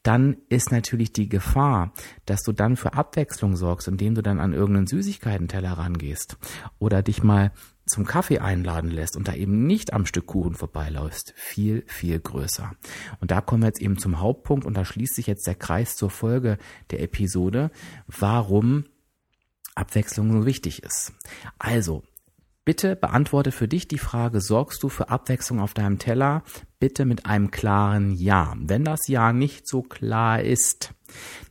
Dann 0.03 0.37
ist 0.49 0.71
natürlich 0.71 1.11
die 1.11 1.27
Gefahr, 1.27 1.93
dass 2.25 2.43
du 2.43 2.51
dann 2.51 2.77
für 2.77 2.93
Abwechslung 2.93 3.55
sorgst, 3.55 3.87
indem 3.87 4.15
du 4.15 4.21
dann 4.21 4.39
an 4.39 4.53
irgendeinen 4.53 4.87
Süßigkeitenteller 4.87 5.71
rangehst 5.71 6.37
oder 6.77 7.01
dich 7.01 7.23
mal 7.23 7.51
zum 7.87 8.05
Kaffee 8.05 8.37
einladen 8.37 8.91
lässt 8.91 9.17
und 9.17 9.27
da 9.27 9.33
eben 9.33 9.65
nicht 9.65 9.93
am 9.93 10.05
Stück 10.05 10.27
Kuchen 10.27 10.53
vorbeiläufst, 10.53 11.33
viel, 11.35 11.83
viel 11.87 12.19
größer. 12.19 12.71
Und 13.19 13.31
da 13.31 13.41
kommen 13.41 13.63
wir 13.63 13.67
jetzt 13.67 13.81
eben 13.81 13.97
zum 13.97 14.19
Hauptpunkt 14.19 14.65
und 14.65 14.75
da 14.75 14.85
schließt 14.85 15.15
sich 15.15 15.25
jetzt 15.25 15.47
der 15.47 15.55
Kreis 15.55 15.95
zur 15.95 16.11
Folge 16.11 16.59
der 16.91 17.01
Episode, 17.01 17.71
warum 18.07 18.85
Abwechslung 19.73 20.31
so 20.31 20.45
wichtig 20.45 20.83
ist. 20.83 21.13
Also, 21.57 22.03
Bitte 22.69 22.95
beantworte 22.95 23.51
für 23.51 23.67
dich 23.67 23.87
die 23.87 23.97
Frage, 23.97 24.41
sorgst 24.41 24.83
du 24.83 24.89
für 24.89 25.09
Abwechslung 25.09 25.59
auf 25.59 25.73
deinem 25.73 25.97
Teller? 25.97 26.43
Bitte 26.77 27.03
mit 27.03 27.25
einem 27.25 27.49
klaren 27.49 28.11
Ja. 28.11 28.53
Wenn 28.59 28.83
das 28.83 29.07
Ja 29.07 29.33
nicht 29.33 29.67
so 29.67 29.81
klar 29.81 30.43
ist, 30.43 30.93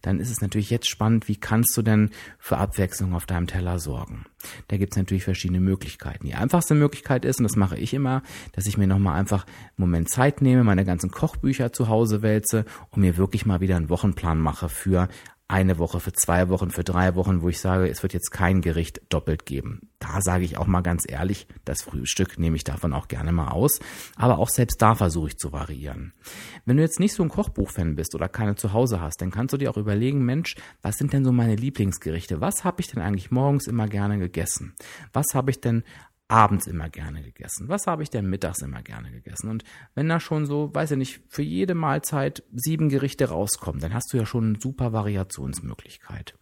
dann 0.00 0.20
ist 0.20 0.30
es 0.30 0.40
natürlich 0.42 0.70
jetzt 0.70 0.88
spannend, 0.88 1.26
wie 1.26 1.34
kannst 1.34 1.76
du 1.76 1.82
denn 1.82 2.10
für 2.38 2.58
Abwechslung 2.58 3.14
auf 3.14 3.26
deinem 3.26 3.48
Teller 3.48 3.80
sorgen? 3.80 4.26
Da 4.68 4.76
gibt 4.76 4.92
es 4.92 4.96
natürlich 4.96 5.25
verschiedene 5.25 5.58
Möglichkeiten. 5.58 6.25
Die 6.25 6.37
einfachste 6.37 6.76
Möglichkeit 6.76 7.25
ist, 7.25 7.40
und 7.40 7.44
das 7.48 7.56
mache 7.56 7.76
ich 7.76 7.94
immer, 7.94 8.22
dass 8.52 8.66
ich 8.66 8.78
mir 8.78 8.87
nochmal 8.87 9.18
einfach 9.18 9.44
einen 9.44 9.75
Moment 9.78 10.10
Zeit 10.10 10.40
nehme, 10.40 10.62
meine 10.62 10.84
ganzen 10.84 11.10
Kochbücher 11.10 11.72
zu 11.72 11.88
Hause 11.88 12.22
wälze 12.22 12.64
und 12.90 13.00
mir 13.00 13.16
wirklich 13.16 13.44
mal 13.44 13.60
wieder 13.60 13.75
einen 13.75 13.88
Wochenplan 13.88 14.38
mache 14.38 14.68
für 14.68 15.08
eine 15.49 15.78
Woche, 15.78 15.99
für 15.99 16.12
zwei 16.12 16.50
Wochen, 16.50 16.71
für 16.71 16.85
drei 16.85 17.14
Wochen, 17.14 17.40
wo 17.40 17.49
ich 17.49 17.59
sage, 17.59 17.88
es 17.88 18.02
wird 18.02 18.12
jetzt 18.12 18.31
kein 18.31 18.61
Gericht 18.61 19.00
doppelt 19.09 19.47
geben. 19.47 19.88
Da 19.99 20.21
sage 20.21 20.45
ich 20.45 20.59
auch 20.59 20.67
mal 20.67 20.83
ganz 20.83 21.05
ehrlich, 21.09 21.49
das 21.64 21.83
Frühstück 21.83 22.38
nehme 22.38 22.57
ich 22.57 22.64
davon 22.64 22.93
auch 22.93 23.09
gerne 23.09 23.33
mal 23.33 23.49
aus. 23.49 23.81
Aber 24.17 24.38
auch 24.38 24.50
selbst 24.50 24.81
da 24.83 24.95
versuche 24.95 25.28
ich 25.28 25.38
zu 25.38 25.50
variieren. 25.50 26.12
Wenn 26.67 26.76
du 26.76 26.83
jetzt 26.83 27.00
nicht 27.00 27.14
so 27.14 27.23
ein 27.23 27.31
Kochbuch-Fan 27.31 27.97
bist 27.97 28.14
oder 28.14 28.28
keine 28.28 28.57
zu 28.57 28.75
Hause 28.75 29.00
hast, 29.00 29.23
dann 29.23 29.31
kannst 29.31 29.55
du 29.55 29.57
dir 29.57 29.71
auch 29.71 29.78
überlegen, 29.78 30.23
Mensch, 30.23 30.55
was 30.83 30.97
sind 30.97 31.14
denn 31.14 31.25
so 31.25 31.33
meine 31.33 31.57
Lieblingsgerichte? 31.57 32.43
Was 32.43 32.64
habe 32.64 32.83
ich 32.83 32.88
denn 32.88 33.02
eigentlich 33.02 33.31
morgens 33.31 33.67
immer 33.67 33.88
gerne 33.88 34.19
gegessen? 34.19 34.75
Was 35.14 35.35
habe 35.35 35.50
ich 35.50 35.62
denn 35.62 35.83
abends 36.28 36.66
immer 36.66 36.90
gerne 36.90 37.23
gegessen? 37.23 37.68
Was 37.68 37.87
habe 37.87 38.02
ich 38.02 38.11
denn 38.11 38.28
mittags 38.28 38.61
immer 38.61 38.82
gerne 38.82 39.11
gegessen? 39.11 39.49
Und 39.49 39.64
wenn 39.94 40.08
da 40.08 40.20
schon 40.20 40.44
so, 40.44 40.70
weiß 40.75 40.92
ich 40.92 40.99
nicht, 40.99 41.20
für 41.28 41.42
jede 41.42 41.75
Mahlzeit 41.75 42.42
sieben 42.52 42.90
Gerichte 42.90 43.30
rauskommen, 43.30 43.80
dann 43.80 43.94
hast 43.94 44.12
du 44.12 44.18
ja 44.18 44.26
schon 44.26 44.44
eine 44.44 44.61
super 44.61 44.92
Variationsmöglichkeit. 44.92 46.35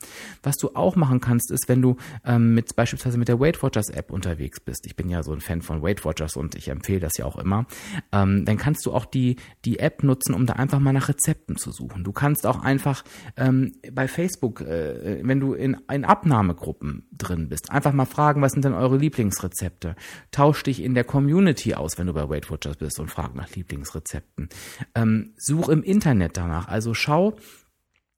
Was 0.43 0.57
du 0.57 0.71
auch 0.75 0.97
machen 0.97 1.21
kannst, 1.21 1.53
ist, 1.53 1.69
wenn 1.69 1.83
du 1.83 1.97
ähm, 2.25 2.55
mit 2.55 2.75
beispielsweise 2.75 3.17
mit 3.17 3.29
der 3.29 3.39
Weight 3.39 3.63
Watchers 3.63 3.89
App 3.89 4.11
unterwegs 4.11 4.59
bist. 4.59 4.87
Ich 4.87 4.97
bin 4.97 5.09
ja 5.09 5.23
so 5.23 5.33
ein 5.33 5.41
Fan 5.41 5.63
von 5.63 5.83
Weight 5.83 6.05
Watchers 6.05 6.37
und 6.37 6.57
ich 6.57 6.69
empfehle 6.69 7.01
das 7.01 7.17
ja 7.17 7.25
auch 7.25 7.37
immer. 7.37 7.67
Ähm, 8.11 8.45
dann 8.45 8.57
kannst 8.57 8.85
du 8.87 8.93
auch 8.93 9.05
die 9.05 9.37
die 9.65 9.79
App 9.79 10.03
nutzen, 10.03 10.35
um 10.35 10.47
da 10.47 10.55
einfach 10.55 10.81
mal 10.81 10.93
nach 10.93 11.09
Rezepten 11.09 11.57
zu 11.57 11.71
suchen. 11.71 12.03
Du 12.03 12.13
kannst 12.13 12.45
auch 12.47 12.61
einfach 12.61 13.05
ähm, 13.37 13.73
bei 13.93 14.09
Facebook, 14.09 14.63
äh, 14.63 15.21
wenn 15.23 15.39
du 15.39 15.55
in, 15.55 15.77
in 15.93 16.05
Abnahmegruppen 16.05 17.07
drin 17.13 17.49
bist, 17.49 17.71
einfach 17.71 17.93
mal 17.93 18.05
fragen, 18.05 18.43
was 18.43 18.53
sind 18.53 18.65
denn 18.65 18.75
eure 18.75 18.97
Lieblingsrezepte? 18.97 19.76
Rezepte. 19.77 19.97
Tausch 20.31 20.63
dich 20.63 20.83
in 20.83 20.95
der 20.95 21.05
Community 21.05 21.75
aus, 21.75 21.99
wenn 21.99 22.07
du 22.07 22.13
bei 22.13 22.29
Weight 22.29 22.51
Watchers 22.51 22.77
bist 22.77 22.99
und 22.99 23.11
frag 23.11 23.35
nach 23.35 23.51
Lieblingsrezepten. 23.55 24.49
Ähm, 24.95 25.35
such 25.37 25.69
im 25.69 25.83
Internet 25.83 26.37
danach. 26.37 26.69
Also 26.69 26.95
schau, 26.95 27.37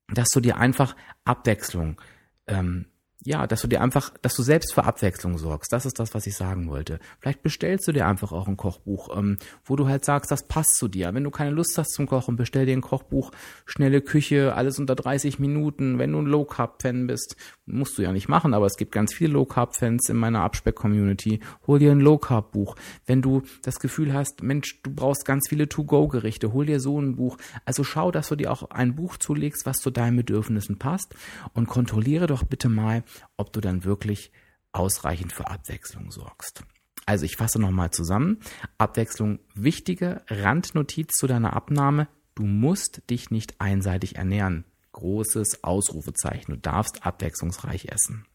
dass 0.08 0.28
du 0.28 0.40
dir 0.40 0.56
einfach 0.56 0.96
Abwechslung 1.24 2.00
ähm, 2.46 2.86
ja, 3.25 3.48
dass 3.48 3.62
du 3.62 3.68
dir 3.68 3.80
einfach, 3.80 4.12
dass 4.22 4.34
du 4.34 4.42
selbst 4.42 4.75
für 4.75 4.84
Abwechslung 4.84 5.38
sorgst. 5.38 5.72
Das 5.72 5.84
ist 5.84 5.98
das, 5.98 6.14
was 6.14 6.26
ich 6.28 6.37
sagen 6.37 6.68
wollte. 6.68 7.00
Vielleicht 7.18 7.42
bestellst 7.42 7.88
du 7.88 7.92
dir 7.92 8.06
einfach 8.06 8.30
auch 8.30 8.46
ein 8.46 8.56
Kochbuch, 8.56 9.16
ähm, 9.16 9.38
wo 9.64 9.75
du 9.75 9.88
halt 9.88 10.04
sagst, 10.04 10.30
das 10.30 10.46
passt 10.46 10.76
zu 10.76 10.87
dir. 10.87 11.12
Wenn 11.14 11.25
du 11.25 11.30
keine 11.30 11.50
Lust 11.50 11.76
hast 11.76 11.94
zum 11.94 12.06
Kochen, 12.06 12.37
bestell 12.37 12.64
dir 12.64 12.76
ein 12.76 12.80
Kochbuch, 12.80 13.32
schnelle 13.66 14.02
Küche, 14.02 14.54
alles 14.54 14.78
unter 14.78 14.94
30 14.94 15.40
Minuten. 15.40 15.98
Wenn 15.98 16.12
du 16.12 16.20
ein 16.20 16.26
Low 16.26 16.44
Carb 16.44 16.80
Fan 16.80 17.08
bist, 17.08 17.37
musst 17.66 17.98
du 17.98 18.02
ja 18.02 18.12
nicht 18.12 18.28
machen, 18.28 18.54
aber 18.54 18.66
es 18.66 18.76
gibt 18.76 18.92
ganz 18.92 19.12
viele 19.12 19.32
Low 19.32 19.46
Carb 19.46 19.75
Fans 19.75 20.08
in 20.08 20.16
meiner 20.16 20.42
Abspeck 20.42 20.76
Community. 20.76 21.40
Hol 21.66 21.80
dir 21.80 21.90
ein 21.90 22.00
Low 22.00 22.18
Carb 22.18 22.52
Buch. 22.52 22.76
Wenn 23.04 23.20
du 23.20 23.42
das 23.62 23.80
Gefühl 23.80 24.14
hast, 24.14 24.44
Mensch, 24.44 24.80
du 24.82 24.94
brauchst 24.94 25.25
ganz 25.25 25.48
viele 25.48 25.68
To 25.68 25.82
Go 25.82 26.06
Gerichte, 26.06 26.52
hol 26.52 26.66
dir 26.66 26.78
so 26.78 27.00
ein 27.00 27.16
Buch. 27.16 27.37
Also 27.64 27.82
schau, 27.82 28.12
dass 28.12 28.28
du 28.28 28.37
dir 28.37 28.52
auch 28.52 28.70
ein 28.70 28.94
Buch 28.94 29.16
zulegst, 29.16 29.66
was 29.66 29.78
zu 29.78 29.90
deinen 29.90 30.16
Bedürfnissen 30.16 30.78
passt 30.78 31.16
und 31.52 31.66
kontrolliere 31.66 32.28
doch 32.28 32.44
bitte 32.44 32.68
mal, 32.68 33.02
ob 33.36 33.52
du 33.52 33.60
dann 33.60 33.84
wirklich 33.84 34.32
ausreichend 34.72 35.32
für 35.32 35.48
Abwechslung 35.48 36.10
sorgst. 36.10 36.62
Also 37.06 37.24
ich 37.24 37.36
fasse 37.36 37.58
nochmal 37.58 37.90
zusammen. 37.90 38.38
Abwechslung 38.76 39.38
wichtige 39.54 40.22
Randnotiz 40.28 41.14
zu 41.14 41.26
deiner 41.26 41.54
Abnahme. 41.54 42.08
Du 42.34 42.44
musst 42.44 43.02
dich 43.08 43.30
nicht 43.30 43.60
einseitig 43.60 44.16
ernähren. 44.16 44.64
Großes 44.92 45.64
Ausrufezeichen. 45.64 46.52
Du 46.52 46.58
darfst 46.58 47.06
abwechslungsreich 47.06 47.86
essen. 47.86 48.26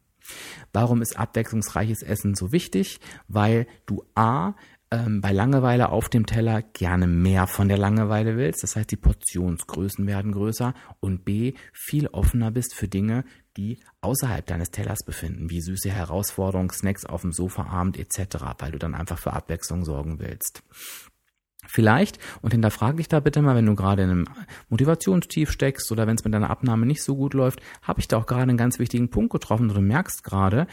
Warum 0.71 1.01
ist 1.01 1.17
abwechslungsreiches 1.17 2.01
Essen 2.01 2.33
so 2.33 2.51
wichtig? 2.51 2.99
Weil 3.27 3.67
du 3.85 4.03
A 4.15 4.55
ähm, 4.93 5.21
bei 5.21 5.31
Langeweile 5.31 5.89
auf 5.89 6.09
dem 6.09 6.25
Teller 6.25 6.61
gerne 6.61 7.07
mehr 7.07 7.47
von 7.47 7.67
der 7.67 7.77
Langeweile 7.77 8.37
willst. 8.37 8.63
Das 8.63 8.75
heißt, 8.75 8.91
die 8.91 8.97
Portionsgrößen 8.97 10.05
werden 10.07 10.31
größer 10.31 10.73
und 10.99 11.25
B, 11.25 11.53
viel 11.73 12.07
offener 12.07 12.51
bist 12.51 12.73
für 12.75 12.87
Dinge, 12.87 13.25
die 13.57 13.79
außerhalb 14.01 14.45
deines 14.45 14.71
Tellers 14.71 15.03
befinden, 15.03 15.49
wie 15.49 15.61
süße 15.61 15.89
Herausforderungen, 15.89 16.69
Snacks 16.69 17.05
auf 17.05 17.21
dem 17.21 17.31
Sofaabend 17.31 17.97
etc., 17.97 18.37
weil 18.59 18.71
du 18.71 18.79
dann 18.79 18.95
einfach 18.95 19.19
für 19.19 19.33
Abwechslung 19.33 19.85
sorgen 19.85 20.19
willst. 20.19 20.63
Vielleicht, 21.65 22.19
und 22.41 22.51
hinterfrage 22.51 22.97
dich 22.97 23.07
da 23.07 23.19
bitte 23.19 23.41
mal, 23.41 23.55
wenn 23.55 23.65
du 23.65 23.75
gerade 23.75 24.03
in 24.03 24.09
einem 24.09 24.25
Motivationstief 24.69 25.49
steckst 25.49 25.91
oder 25.91 26.07
wenn 26.07 26.15
es 26.15 26.23
mit 26.23 26.33
deiner 26.33 26.49
Abnahme 26.49 26.85
nicht 26.85 27.01
so 27.01 27.15
gut 27.15 27.33
läuft, 27.33 27.61
habe 27.81 27.99
ich 27.99 28.07
da 28.07 28.17
auch 28.17 28.25
gerade 28.25 28.43
einen 28.43 28.57
ganz 28.57 28.79
wichtigen 28.79 29.09
Punkt 29.09 29.31
getroffen 29.31 29.69
und 29.69 29.75
du 29.75 29.81
merkst 29.81 30.23
gerade, 30.23 30.67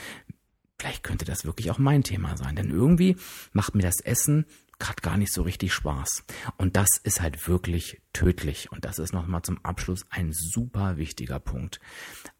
vielleicht 0.79 1.05
könnte 1.05 1.25
das 1.25 1.45
wirklich 1.45 1.71
auch 1.71 1.79
mein 1.79 2.03
Thema 2.03 2.37
sein. 2.37 2.57
Denn 2.57 2.71
irgendwie 2.71 3.17
macht 3.53 3.75
mir 3.75 3.83
das 3.83 4.01
Essen 4.01 4.47
gerade 4.81 5.03
gar 5.03 5.17
nicht 5.17 5.33
so 5.33 5.43
richtig 5.43 5.73
Spaß. 5.73 6.25
Und 6.57 6.77
das 6.77 6.89
ist 7.03 7.21
halt 7.21 7.47
wirklich 7.47 8.01
tödlich. 8.13 8.73
Und 8.73 8.85
das 8.85 8.99
ist 8.99 9.13
nochmal 9.13 9.43
zum 9.43 9.65
Abschluss 9.65 10.05
ein 10.11 10.33
super 10.33 10.97
wichtiger 10.97 11.39
Punkt. 11.39 11.81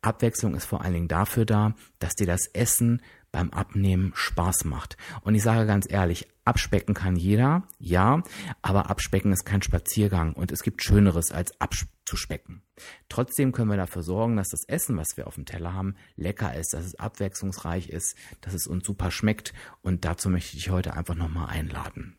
Abwechslung 0.03 0.55
ist 0.55 0.65
vor 0.65 0.83
allen 0.83 0.95
Dingen 0.95 1.09
dafür 1.09 1.45
da, 1.45 1.75
dass 1.99 2.15
dir 2.15 2.27
das 2.27 2.47
Essen 2.49 3.03
beim 3.33 3.51
Abnehmen 3.51 4.13
Spaß 4.15 4.65
macht. 4.65 4.97
Und 5.23 5.35
ich 5.35 5.43
sage 5.43 5.67
ganz 5.67 5.87
ehrlich, 5.89 6.27
abspecken 6.45 6.95
kann 6.95 7.17
jeder, 7.17 7.63
ja, 7.79 8.23
aber 8.63 8.91
abspecken 8.91 9.33
ist 9.33 9.45
kein 9.45 9.63
Spaziergang 9.63 10.33
und 10.33 10.51
es 10.51 10.63
gibt 10.63 10.83
Schöneres 10.83 11.31
als 11.31 11.61
abzuspecken. 11.61 12.63
Trotzdem 13.09 13.53
können 13.53 13.71
wir 13.71 13.77
dafür 13.77 14.03
sorgen, 14.03 14.37
dass 14.37 14.49
das 14.49 14.65
Essen, 14.67 14.97
was 14.97 15.17
wir 15.17 15.27
auf 15.27 15.37
dem 15.37 15.45
Teller 15.45 15.75
haben, 15.75 15.95
lecker 16.17 16.55
ist, 16.55 16.73
dass 16.73 16.85
es 16.85 16.99
abwechslungsreich 16.99 17.89
ist, 17.89 18.17
dass 18.41 18.55
es 18.55 18.67
uns 18.67 18.85
super 18.85 19.11
schmeckt 19.11 19.53
und 19.83 20.05
dazu 20.05 20.29
möchte 20.29 20.57
ich 20.57 20.65
dich 20.65 20.71
heute 20.71 20.95
einfach 20.95 21.15
nochmal 21.15 21.51
einladen. 21.51 22.17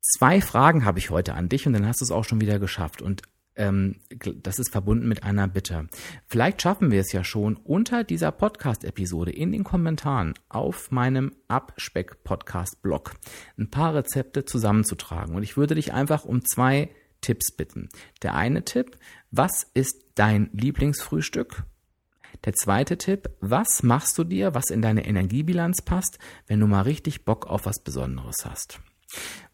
Zwei 0.00 0.40
Fragen 0.40 0.84
habe 0.84 0.98
ich 0.98 1.10
heute 1.10 1.34
an 1.34 1.48
dich 1.48 1.66
und 1.66 1.74
dann 1.74 1.86
hast 1.86 2.00
du 2.00 2.04
es 2.04 2.10
auch 2.10 2.24
schon 2.24 2.40
wieder 2.40 2.58
geschafft. 2.58 3.02
Und 3.02 3.22
ähm, 3.58 3.96
das 4.42 4.58
ist 4.58 4.70
verbunden 4.70 5.08
mit 5.08 5.24
einer 5.24 5.48
Bitte. 5.48 5.88
Vielleicht 6.26 6.62
schaffen 6.62 6.90
wir 6.90 7.00
es 7.00 7.12
ja 7.12 7.24
schon 7.24 7.56
unter 7.56 8.04
dieser 8.04 8.32
Podcast-Episode 8.32 9.32
in 9.32 9.52
den 9.52 9.64
Kommentaren 9.64 10.34
auf 10.48 10.90
meinem 10.90 11.34
Abspeck-Podcast-Blog 11.48 13.14
ein 13.58 13.70
paar 13.70 13.94
Rezepte 13.94 14.44
zusammenzutragen. 14.44 15.34
Und 15.34 15.42
ich 15.42 15.56
würde 15.56 15.74
dich 15.74 15.92
einfach 15.92 16.24
um 16.24 16.44
zwei 16.44 16.88
Tipps 17.20 17.50
bitten. 17.50 17.88
Der 18.22 18.34
eine 18.34 18.64
Tipp, 18.64 18.96
was 19.30 19.66
ist 19.74 20.04
dein 20.14 20.50
Lieblingsfrühstück? 20.52 21.64
Der 22.44 22.54
zweite 22.54 22.96
Tipp, 22.96 23.30
was 23.40 23.82
machst 23.82 24.16
du 24.16 24.24
dir, 24.24 24.54
was 24.54 24.70
in 24.70 24.80
deine 24.80 25.04
Energiebilanz 25.04 25.82
passt, 25.82 26.18
wenn 26.46 26.60
du 26.60 26.68
mal 26.68 26.82
richtig 26.82 27.24
Bock 27.24 27.46
auf 27.46 27.66
was 27.66 27.82
Besonderes 27.82 28.44
hast? 28.44 28.80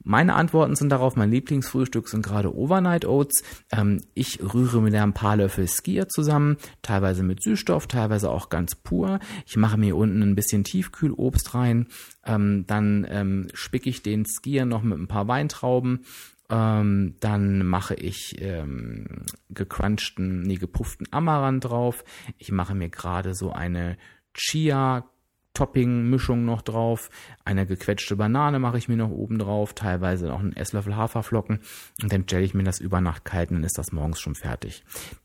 Meine 0.06 0.34
Antworten 0.34 0.76
sind 0.76 0.90
darauf, 0.90 1.16
mein 1.16 1.30
Lieblingsfrühstück 1.30 2.08
sind 2.08 2.22
gerade 2.22 2.54
Overnight 2.54 3.06
Oats. 3.06 3.42
Ähm, 3.72 4.02
ich 4.12 4.40
rühre 4.42 4.82
mir 4.82 4.90
da 4.90 5.02
ein 5.02 5.14
paar 5.14 5.36
Löffel 5.36 5.66
Skier 5.66 6.08
zusammen, 6.08 6.58
teilweise 6.82 7.22
mit 7.22 7.42
Süßstoff, 7.42 7.86
teilweise 7.86 8.30
auch 8.30 8.50
ganz 8.50 8.74
pur. 8.74 9.18
Ich 9.46 9.56
mache 9.56 9.78
mir 9.78 9.96
unten 9.96 10.22
ein 10.22 10.34
bisschen 10.34 10.62
Tiefkühlobst 10.62 11.54
rein. 11.54 11.88
Ähm, 12.24 12.66
dann 12.66 13.06
ähm, 13.08 13.48
spicke 13.54 13.88
ich 13.88 14.02
den 14.02 14.26
Skier 14.26 14.66
noch 14.66 14.82
mit 14.82 14.98
ein 14.98 15.08
paar 15.08 15.26
Weintrauben. 15.26 16.04
Ähm, 16.50 17.16
dann 17.20 17.66
mache 17.66 17.94
ich 17.94 18.36
ähm, 18.42 19.24
gecrunchten, 19.48 20.42
nee, 20.42 20.56
gepufften 20.56 21.08
Amaranth 21.10 21.64
drauf. 21.64 22.04
Ich 22.36 22.52
mache 22.52 22.74
mir 22.74 22.90
gerade 22.90 23.34
so 23.34 23.52
eine 23.52 23.96
Chia 24.34 25.08
Topping-Mischung 25.54 26.44
noch 26.44 26.62
drauf. 26.62 27.10
Eine 27.44 27.64
gequetschte 27.66 28.16
Banane 28.16 28.58
mache 28.58 28.76
ich 28.78 28.88
mir 28.88 28.96
noch 28.96 29.10
oben 29.10 29.38
drauf, 29.38 29.72
teilweise 29.72 30.26
noch 30.26 30.40
einen 30.40 30.54
Esslöffel 30.54 30.96
Haferflocken 30.96 31.60
und 32.02 32.12
dann 32.12 32.24
stelle 32.24 32.44
ich 32.44 32.54
mir 32.54 32.64
das 32.64 32.80
über 32.80 33.00
Nacht 33.00 33.24
kalt 33.24 33.50
und 33.50 33.56
dann 33.56 33.64
ist 33.64 33.78
das 33.78 33.92
morgens 33.92 34.20
schon 34.20 34.34
fertig. 34.34 34.84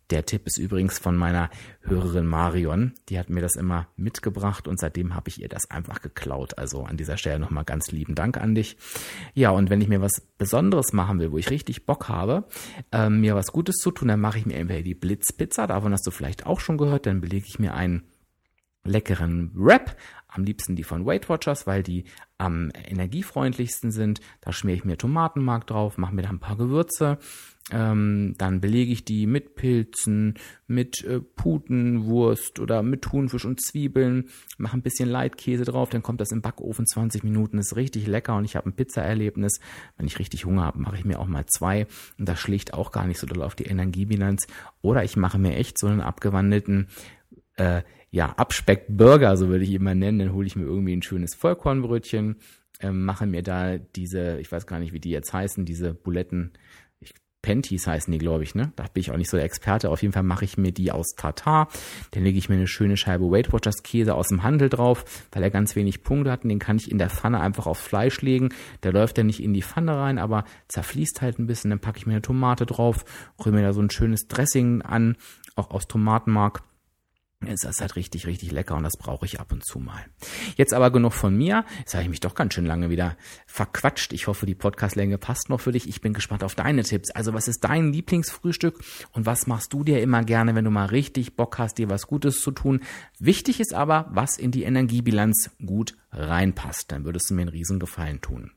Der 0.09 0.25
Tipp 0.25 0.47
ist 0.47 0.57
übrigens 0.57 0.97
von 0.97 1.15
meiner 1.15 1.51
Hörerin 1.81 2.25
Marion. 2.25 2.93
Die 3.09 3.19
hat 3.19 3.29
mir 3.29 3.41
das 3.41 3.55
immer 3.55 3.87
mitgebracht 3.95 4.67
und 4.67 4.79
seitdem 4.79 5.13
habe 5.13 5.29
ich 5.29 5.39
ihr 5.39 5.49
das 5.49 5.69
einfach 5.69 6.01
geklaut. 6.01 6.57
Also 6.57 6.83
an 6.83 6.97
dieser 6.97 7.17
Stelle 7.17 7.37
nochmal 7.37 7.63
ganz 7.63 7.91
lieben 7.91 8.15
Dank 8.15 8.37
an 8.37 8.55
dich. 8.55 8.77
Ja, 9.35 9.51
und 9.51 9.69
wenn 9.69 9.81
ich 9.81 9.87
mir 9.87 10.01
was 10.01 10.21
Besonderes 10.39 10.93
machen 10.93 11.19
will, 11.19 11.31
wo 11.31 11.37
ich 11.37 11.51
richtig 11.51 11.85
Bock 11.85 12.09
habe, 12.09 12.45
äh, 12.91 13.09
mir 13.09 13.35
was 13.35 13.51
Gutes 13.51 13.75
zu 13.75 13.91
tun, 13.91 14.07
dann 14.07 14.19
mache 14.19 14.39
ich 14.39 14.47
mir 14.47 14.55
entweder 14.55 14.81
die 14.81 14.95
Blitzpizza, 14.95 15.67
davon 15.67 15.93
hast 15.93 16.07
du 16.07 16.11
vielleicht 16.11 16.47
auch 16.47 16.59
schon 16.59 16.77
gehört, 16.77 17.05
dann 17.05 17.21
belege 17.21 17.45
ich 17.47 17.59
mir 17.59 17.75
einen 17.75 18.03
leckeren 18.83 19.51
Wrap, 19.53 19.95
am 20.29 20.43
liebsten 20.43 20.75
die 20.75 20.83
von 20.83 21.05
Weight 21.05 21.27
Watchers, 21.27 21.67
weil 21.67 21.83
die 21.83 22.05
am 22.37 22.71
energiefreundlichsten 22.73 23.91
sind. 23.91 24.21
Da 24.41 24.53
schmiere 24.53 24.77
ich 24.77 24.85
mir 24.85 24.97
Tomatenmark 24.97 25.67
drauf, 25.67 25.97
mache 25.97 26.13
mir 26.13 26.21
da 26.21 26.29
ein 26.29 26.39
paar 26.39 26.55
Gewürze. 26.55 27.17
Ähm, 27.71 28.33
dann 28.37 28.61
belege 28.61 28.91
ich 28.91 29.05
die 29.05 29.27
mit 29.27 29.55
Pilzen, 29.55 30.35
mit 30.65 31.03
äh, 31.03 31.19
Putenwurst 31.19 32.59
oder 32.59 32.81
mit 32.81 33.03
Thunfisch 33.03 33.45
und 33.45 33.61
Zwiebeln, 33.61 34.29
mache 34.57 34.75
ein 34.75 34.81
bisschen 34.81 35.07
Leitkäse 35.07 35.65
drauf, 35.65 35.89
dann 35.89 36.01
kommt 36.01 36.19
das 36.19 36.31
im 36.31 36.41
Backofen 36.41 36.87
20 36.87 37.23
Minuten, 37.23 37.59
ist 37.59 37.75
richtig 37.75 38.07
lecker 38.07 38.35
und 38.37 38.45
ich 38.45 38.55
habe 38.55 38.67
ein 38.67 38.73
Pizzaerlebnis. 38.73 39.59
Wenn 39.97 40.07
ich 40.07 40.17
richtig 40.17 40.45
Hunger 40.45 40.63
habe, 40.63 40.79
mache 40.79 40.95
ich 40.95 41.05
mir 41.05 41.19
auch 41.19 41.27
mal 41.27 41.45
zwei 41.45 41.85
und 42.17 42.27
das 42.27 42.39
schlägt 42.39 42.73
auch 42.73 42.91
gar 42.91 43.05
nicht 43.05 43.19
so 43.19 43.27
doll 43.27 43.43
auf 43.43 43.53
die 43.53 43.65
Energiebilanz. 43.65 44.47
Oder 44.81 45.03
ich 45.03 45.15
mache 45.15 45.37
mir 45.37 45.55
echt 45.55 45.77
so 45.77 45.85
einen 45.85 46.01
abgewandelten 46.01 46.87
äh, 47.55 47.83
ja, 48.11 48.33
Abspeckburger, 48.33 49.37
so 49.37 49.49
würde 49.49 49.63
ich 49.63 49.71
ihn 49.71 49.83
mal 49.83 49.95
nennen. 49.95 50.19
Dann 50.19 50.33
hole 50.33 50.47
ich 50.47 50.55
mir 50.55 50.63
irgendwie 50.63 50.95
ein 50.95 51.03
schönes 51.03 51.35
Vollkornbrötchen, 51.35 52.37
ähm, 52.81 53.05
mache 53.05 53.25
mir 53.25 53.43
da 53.43 53.77
diese, 53.77 54.39
ich 54.39 54.51
weiß 54.51 54.65
gar 54.65 54.79
nicht, 54.79 54.93
wie 54.93 54.99
die 54.99 55.11
jetzt 55.11 55.33
heißen, 55.33 55.65
diese 55.65 55.93
Buletten, 55.93 56.53
ich, 56.99 57.13
Penties 57.41 57.87
heißen 57.87 58.11
die, 58.11 58.17
glaube 58.17 58.43
ich, 58.43 58.55
ne? 58.55 58.71
Da 58.75 58.83
bin 58.83 59.01
ich 59.01 59.11
auch 59.11 59.17
nicht 59.17 59.29
so 59.29 59.37
der 59.37 59.45
Experte. 59.45 59.89
Auf 59.89 60.01
jeden 60.01 60.13
Fall 60.13 60.23
mache 60.23 60.43
ich 60.43 60.57
mir 60.57 60.71
die 60.71 60.91
aus 60.91 61.15
Tartar. 61.15 61.67
Dann 62.11 62.23
lege 62.23 62.37
ich 62.37 62.49
mir 62.49 62.55
eine 62.55 62.67
schöne 62.67 62.97
Scheibe 62.97 63.29
Weight 63.31 63.53
Watchers 63.53 63.83
Käse 63.83 64.15
aus 64.15 64.29
dem 64.29 64.43
Handel 64.43 64.69
drauf, 64.69 65.05
weil 65.31 65.43
er 65.43 65.49
ganz 65.49 65.75
wenig 65.75 66.03
Punkte 66.03 66.31
hat. 66.31 66.43
Und 66.43 66.49
den 66.49 66.59
kann 66.59 66.77
ich 66.77 66.89
in 66.89 66.97
der 66.97 67.09
Pfanne 67.09 67.39
einfach 67.39 67.67
aufs 67.67 67.81
Fleisch 67.81 68.21
legen. 68.21 68.49
Der 68.83 68.91
läuft 68.91 69.17
ja 69.17 69.23
nicht 69.23 69.41
in 69.41 69.53
die 69.53 69.61
Pfanne 69.61 69.95
rein, 69.95 70.17
aber 70.17 70.45
zerfließt 70.67 71.21
halt 71.21 71.37
ein 71.37 71.47
bisschen. 71.47 71.69
Dann 71.69 71.79
packe 71.79 71.97
ich 71.97 72.05
mir 72.05 72.13
eine 72.13 72.21
Tomate 72.21 72.65
drauf, 72.65 73.05
rühre 73.39 73.55
mir 73.55 73.61
da 73.61 73.73
so 73.73 73.81
ein 73.81 73.89
schönes 73.89 74.27
Dressing 74.27 74.81
an, 74.81 75.15
auch 75.55 75.71
aus 75.71 75.87
Tomatenmark 75.87 76.63
ist 77.47 77.63
das 77.63 77.79
halt 77.79 77.95
richtig, 77.95 78.27
richtig 78.27 78.51
lecker 78.51 78.75
und 78.75 78.83
das 78.83 78.97
brauche 78.97 79.25
ich 79.25 79.39
ab 79.39 79.51
und 79.51 79.65
zu 79.65 79.79
mal. 79.79 80.05
Jetzt 80.57 80.73
aber 80.73 80.91
genug 80.91 81.13
von 81.13 81.35
mir. 81.35 81.63
Jetzt 81.79 81.93
habe 81.93 82.03
ich 82.03 82.09
mich 82.09 82.19
doch 82.19 82.35
ganz 82.35 82.53
schön 82.53 82.65
lange 82.65 82.89
wieder 82.89 83.15
verquatscht. 83.47 84.11
Ich 84.11 84.27
hoffe, 84.27 84.45
die 84.45 84.55
Podcastlänge 84.55 85.17
passt 85.17 85.49
noch 85.49 85.61
für 85.61 85.71
dich. 85.71 85.87
Ich 85.87 86.01
bin 86.01 86.13
gespannt 86.13 86.43
auf 86.43 86.55
deine 86.55 86.83
Tipps. 86.83 87.11
Also 87.11 87.33
was 87.33 87.47
ist 87.47 87.63
dein 87.63 87.93
Lieblingsfrühstück 87.93 88.83
und 89.13 89.25
was 89.25 89.47
machst 89.47 89.71
du 89.71 89.83
dir 89.83 90.01
immer 90.01 90.23
gerne, 90.23 90.53
wenn 90.55 90.65
du 90.65 90.71
mal 90.71 90.87
richtig 90.87 91.35
Bock 91.35 91.57
hast, 91.59 91.77
dir 91.77 91.89
was 91.89 92.07
Gutes 92.07 92.41
zu 92.41 92.51
tun? 92.51 92.81
Wichtig 93.19 93.59
ist 93.61 93.73
aber, 93.73 94.07
was 94.11 94.37
in 94.37 94.51
die 94.51 94.63
Energiebilanz 94.63 95.51
gut 95.65 95.95
reinpasst. 96.11 96.91
Dann 96.91 97.05
würdest 97.05 97.29
du 97.29 97.35
mir 97.35 97.41
einen 97.41 97.49
riesen 97.49 97.79
Gefallen 97.79 98.19
tun. 98.19 98.51